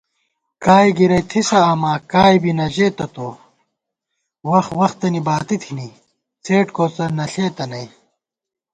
[0.63, 3.27] کائےگِرَئی تھِسہ آما، کائے بی نہ ژېتہ تو
[3.87, 5.89] * وخت وختنی باتی تھنی
[6.43, 7.87] څېڈ کوڅہ نہ ݪېتہ نئ